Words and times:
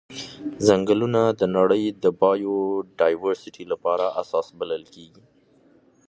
ځنګلونه 0.65 1.21
د 1.39 1.41
نړۍ 1.57 1.83
د 2.03 2.05
بایوډایورسټي 2.21 3.63
لپاره 3.71 4.05
اساس 4.21 4.47
بلل 4.59 4.83
کیږي. 4.93 5.23